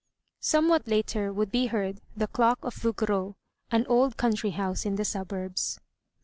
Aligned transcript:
Somewhat 0.39 0.87
later 0.87 1.31
would 1.31 1.51
be 1.51 1.67
heard 1.67 2.01
the 2.17 2.25
clock 2.25 2.57
of 2.65 2.73
Vougereau, 2.73 3.35
an 3.69 3.85
old 3.85 4.17
country 4.17 4.49
house 4.49 4.83
in 4.83 4.95
the 4.95 5.05
suburbs. 5.05 5.79